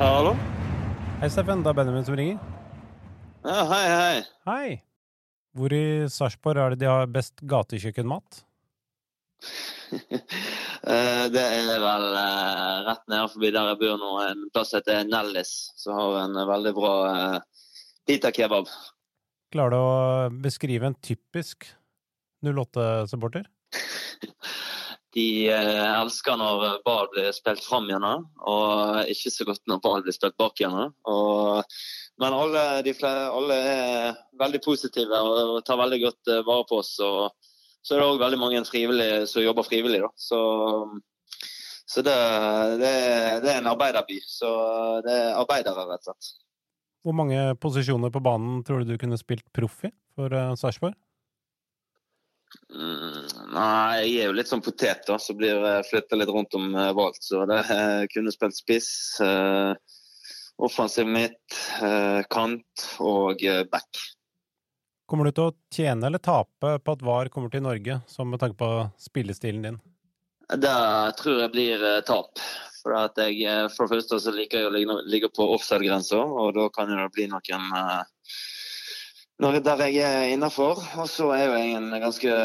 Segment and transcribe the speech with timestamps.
[0.00, 0.34] Hallo?
[1.20, 1.60] Hei, Steffen.
[1.64, 2.38] Det er Benjamin som ringer.
[3.44, 4.22] Ja, hei, hei.
[4.48, 4.68] Hei.
[5.56, 8.44] Hvor i Sarpsborg er det de har best gatekjøkkenmat?
[10.80, 15.02] Eh, det er vel eh, rett nede forbi der jeg bor nå, en plass heter
[15.04, 17.66] Nellis, som har en veldig bra uh,
[18.08, 18.70] pita kebab.
[19.52, 21.68] Klarer du å beskrive en typisk
[22.46, 23.44] 08-supporter?
[25.14, 28.04] De eh, elsker når ball blir spilt fram igjen,
[28.46, 30.92] og ikke så godt når ball blir spilt bak igjen.
[31.10, 31.78] Og,
[32.22, 36.78] men alle, de flere, alle er veldig positive og, tar veldig godt eh, vare på
[36.78, 36.92] oss.
[37.02, 37.34] og
[37.80, 40.02] så er det òg veldig mange som jobber frivillig.
[40.04, 40.10] Da.
[40.20, 40.40] Så,
[41.88, 42.16] så det,
[42.82, 42.92] det,
[43.44, 44.20] det, er en arbeiderby.
[44.26, 44.50] Så
[45.06, 46.32] det er arbeidere, rett og slett.
[47.00, 50.98] Hvor mange posisjoner på banen tror du du kunne spilt proff i for uh, Sarpsborg?
[52.74, 56.74] Mm, nei, jeg er jo litt sånn potet, da, så blir flytta litt rundt om
[56.76, 57.24] uh, valgt.
[57.24, 58.90] Så det uh, kunne spilt spiss,
[59.24, 59.72] eh,
[60.60, 61.56] offensiv midt,
[62.28, 63.40] kant og
[63.72, 64.02] back.
[65.10, 68.38] Kommer du til å tjene eller tape på at VAR kommer til Norge, som med
[68.38, 68.66] tanke på
[69.02, 69.78] spillestilen din?
[70.50, 70.74] Det
[71.18, 72.38] tror jeg blir eh, tap.
[72.78, 76.68] For, jeg, eh, for det første så liker jeg å ligge på offside-grensa, og da
[76.70, 77.66] kan det bli noen
[79.42, 80.78] noe der jeg er innafor.
[81.02, 82.40] Og så er jo jeg en ganske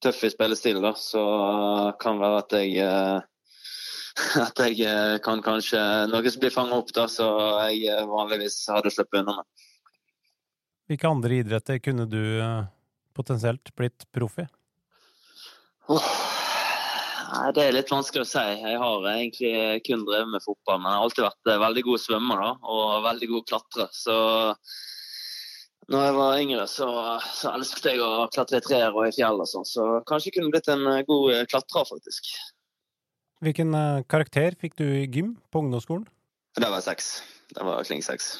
[0.00, 1.24] tøff i spillestil, da, så
[2.00, 2.88] kan være at jeg
[4.48, 7.28] at jeg kan kanskje Noe som blir fanget opp, da, så
[7.68, 9.69] jeg vanligvis hadde sluppet unna med.
[10.90, 12.64] Hvilke andre idretter kunne du eh,
[13.14, 14.46] potensielt blitt proff i?
[15.86, 16.06] Oh,
[17.54, 18.42] det er litt vanskelig å si.
[18.58, 19.52] Jeg har egentlig
[19.86, 23.04] kun drevet med fotball, men jeg har alltid vært eh, veldig god svømmer da, og
[23.04, 23.92] veldig god klatrer.
[23.94, 24.16] Så
[25.94, 26.88] når jeg var yngre, så,
[27.38, 29.68] så elsket jeg å klatre i trær og i fjell og sånn.
[29.70, 32.32] Så kanskje jeg kunne blitt en eh, god klatrer, faktisk.
[33.46, 33.78] Hvilken
[34.10, 36.02] karakter fikk du i gym på ungdomsskolen?
[36.58, 37.20] Det var seks.
[37.54, 38.32] Det var kling seks.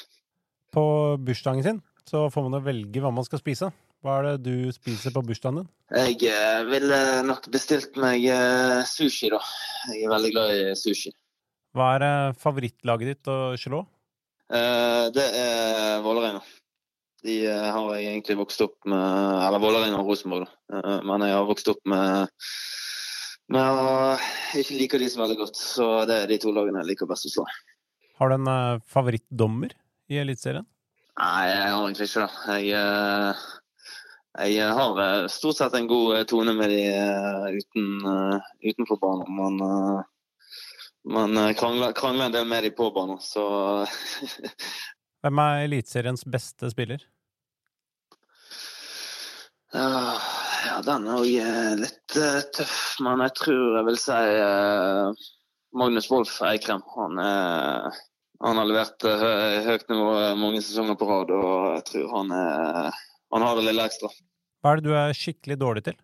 [0.75, 0.83] På
[1.15, 1.81] bursdagen sin?
[2.09, 3.71] Så får man jo velge hva man skal spise.
[4.01, 5.67] Hva er det du spiser på bursdagen din?
[5.93, 6.97] Jeg eh, ville
[7.27, 9.41] nok bestilt meg eh, sushi, da.
[9.91, 11.11] Jeg er veldig glad i sushi.
[11.77, 13.83] Hva er eh, favorittlaget ditt å slå?
[14.51, 16.41] Det er Vålerenga.
[17.23, 18.99] De har jeg egentlig vokst opp med
[19.45, 20.97] Eller Vålerenga og Rosenborg, da.
[21.07, 22.33] Men jeg har vokst opp med
[23.53, 23.79] Men
[24.51, 25.61] jeg ikke liker de så veldig godt.
[25.61, 27.45] Så det er de to lagene jeg liker best å slå.
[28.19, 28.51] Har du en
[28.91, 29.77] favorittdommer
[30.11, 30.67] i Eliteserien?
[31.19, 32.61] Nei, jeg har egentlig ikke det.
[32.63, 32.83] Jeg,
[34.39, 36.81] eh, jeg har eh, stort sett en god eh, tone med de
[37.57, 37.87] uten,
[38.63, 39.31] utenfor banen.
[39.35, 40.05] Men
[41.11, 43.43] man krangler, krangler, en del med de på banen, så
[45.21, 47.03] Hvem er Eliteseriens beste spiller?
[49.75, 50.15] Ja,
[50.65, 52.15] ja den er òg litt
[52.55, 54.21] tøff, men jeg tror jeg vil si
[55.77, 56.81] Magnus Wolff Eikrem.
[56.95, 58.01] Han er
[58.41, 59.25] han har levert uh,
[59.67, 62.99] høyt nivå mange sesonger på rad, og jeg tror han, er,
[63.35, 64.11] han har det lille ekstra.
[64.61, 65.97] Hva er det du er skikkelig dårlig til?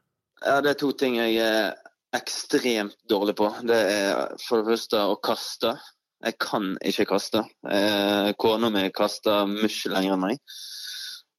[0.45, 1.75] Ja, Det er to ting jeg er
[2.15, 3.49] ekstremt dårlig på.
[3.67, 5.75] Det er for det første å kaste.
[6.25, 7.43] Jeg kan ikke kaste.
[7.69, 10.41] Eh, kona mi kaster mye lenger enn meg.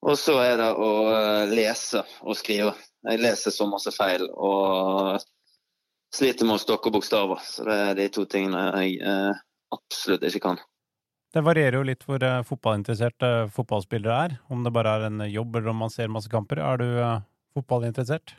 [0.06, 2.76] Og så er det å eh, lese og skrive.
[3.08, 5.18] Jeg leser så masse feil og
[6.14, 7.42] sliter med å stokke bokstaver.
[7.42, 9.42] Så det er de to tingene jeg eh,
[9.74, 10.62] absolutt ikke kan.
[11.38, 14.32] Det varierer jo litt hvor uh, fotballinteresserte fotballspillere er.
[14.50, 16.58] Om det bare er en jobb eller om man ser masse kamper.
[16.58, 16.88] Er du
[17.54, 18.32] fotballinteressert?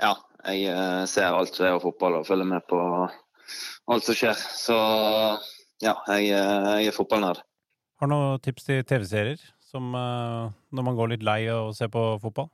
[0.00, 0.14] Ja,
[0.48, 0.72] jeg
[1.12, 4.40] ser alt som er av fotball og følger med på alt som skjer.
[4.56, 4.78] Så
[5.84, 7.44] ja, jeg, jeg er fotballnerd.
[8.00, 12.06] Har du noen tips til TV-serier som når man går litt lei og ser på
[12.24, 12.48] fotball?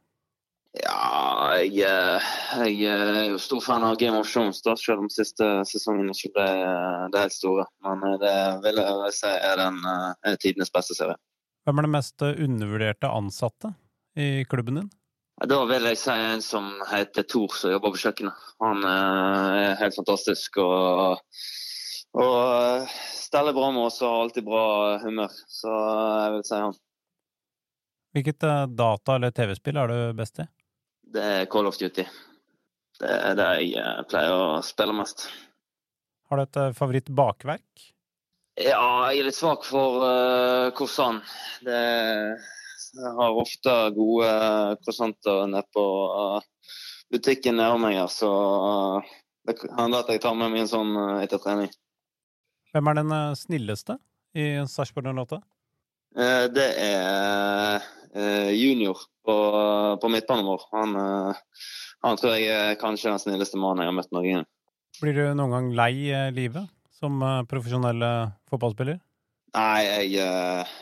[0.78, 2.26] Ja, jeg, eh,
[2.70, 6.30] jeg, er jo stor fan av Game of Thrones, da, selv om siste sesongen ikke
[6.36, 7.64] ble eh, det helt store.
[7.82, 11.18] Men eh, det vil jeg si er den er tidenes beste serie.
[11.66, 13.72] Hvem er den mest undervurderte ansatte
[14.14, 14.92] i klubben din?
[15.50, 18.46] Da vil jeg si en som heter Thor, som jobber på kjøkkenet.
[18.62, 21.18] Han er helt fantastisk og,
[22.14, 24.64] og steller bra med oss og har alltid bra
[25.02, 25.34] humør.
[25.50, 26.80] Så jeg vil si han.
[28.14, 30.48] Hvilket data- eller TV-spill er du best i?
[31.14, 32.04] Det er Call of Duty.
[33.00, 35.26] Det er det jeg eh, pleier å spille mest.
[36.30, 37.86] Har du et eh, favorittbakverk?
[38.60, 41.24] Ja, jeg er litt svak for uh, croissant.
[41.64, 41.78] Det,
[42.92, 44.32] jeg har ofte gode
[44.82, 46.74] croissanter nede på uh,
[47.14, 49.14] butikken nede meg her, så uh,
[49.48, 51.70] Det hender at jeg tar med meg en sånn uh, etter trening.
[52.74, 53.96] Hvem er den snilleste
[54.36, 55.40] i Sarpsborg 08?
[56.18, 57.84] Eh, Det er
[58.14, 59.36] eh, junior på,
[60.02, 60.64] på midtbanen vår.
[60.74, 61.68] Han, eh,
[62.02, 64.48] han tror jeg er kanskje den snilleste mannen jeg har møtt noen gang.
[65.00, 65.92] Blir du noen gang lei
[66.34, 66.66] livet
[66.98, 68.02] som profesjonell
[68.50, 68.98] fotballspiller?
[69.54, 70.26] Nei, jeg,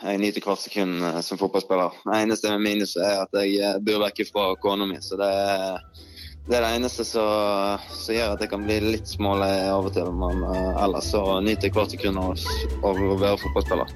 [0.03, 1.95] jeg nyter hvert sekund som fotballspiller.
[2.03, 4.99] Det eneste minus er at jeg bor vekk fra kona mi.
[5.01, 5.79] Så det er,
[6.49, 9.95] det er det eneste som som gjør at jeg kan bli litt smålei av og
[9.95, 10.11] til.
[10.11, 12.35] Men ellers så nyter jeg hvert sekund av
[12.83, 13.95] å være fotballspiller.